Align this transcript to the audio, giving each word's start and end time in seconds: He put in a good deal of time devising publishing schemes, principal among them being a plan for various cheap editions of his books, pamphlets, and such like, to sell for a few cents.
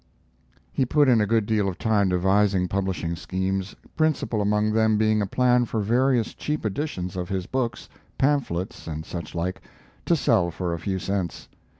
He 0.71 0.83
put 0.83 1.07
in 1.07 1.21
a 1.21 1.27
good 1.27 1.45
deal 1.45 1.69
of 1.69 1.77
time 1.77 2.09
devising 2.09 2.67
publishing 2.67 3.15
schemes, 3.15 3.75
principal 3.95 4.41
among 4.41 4.71
them 4.73 4.97
being 4.97 5.21
a 5.21 5.27
plan 5.27 5.65
for 5.65 5.79
various 5.79 6.33
cheap 6.33 6.65
editions 6.65 7.15
of 7.15 7.29
his 7.29 7.45
books, 7.45 7.87
pamphlets, 8.17 8.87
and 8.87 9.05
such 9.05 9.35
like, 9.35 9.61
to 10.07 10.15
sell 10.15 10.49
for 10.49 10.73
a 10.73 10.79
few 10.79 10.97
cents. 10.97 11.49